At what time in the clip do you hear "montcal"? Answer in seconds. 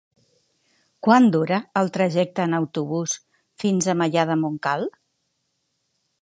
4.47-4.89